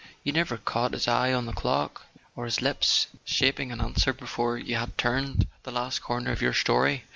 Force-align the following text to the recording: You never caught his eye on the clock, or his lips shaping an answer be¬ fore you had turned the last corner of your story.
You 0.23 0.33
never 0.33 0.57
caught 0.57 0.93
his 0.93 1.07
eye 1.07 1.31
on 1.31 1.45
the 1.45 1.53
clock, 1.53 2.07
or 2.35 2.45
his 2.45 2.59
lips 2.59 3.05
shaping 3.23 3.71
an 3.71 3.79
answer 3.79 4.11
be¬ 4.15 4.27
fore 4.27 4.57
you 4.57 4.75
had 4.75 4.97
turned 4.97 5.45
the 5.61 5.71
last 5.71 6.01
corner 6.01 6.31
of 6.31 6.41
your 6.41 6.55
story. 6.55 7.03